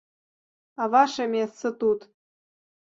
А 0.81 0.87
ваша 0.95 1.29
месца 1.37 1.75
тут. 1.85 2.11